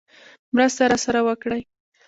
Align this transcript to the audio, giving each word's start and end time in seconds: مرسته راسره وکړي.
مرسته 0.53 0.83
راسره 0.91 1.19
وکړي. 1.27 1.61